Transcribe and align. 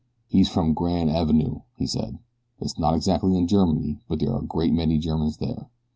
"He's 0.29 0.49
from 0.49 0.73
'Gran' 0.73 1.09
Avenoo,'" 1.11 1.61
he 1.77 1.85
said. 1.85 2.17
"It 2.59 2.65
is 2.65 2.79
not 2.79 2.95
exactly 2.95 3.37
in 3.37 3.45
Germany; 3.47 3.99
but 4.09 4.19
there 4.19 4.33
are 4.33 4.41
a 4.41 4.47
great 4.47 4.73
many 4.73 4.97
Germans 4.97 5.37
there. 5.37 5.69